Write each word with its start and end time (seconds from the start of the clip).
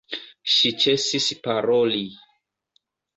Ŝi 0.53 0.69
ĉesis 0.83 1.27
paroli. 1.47 2.01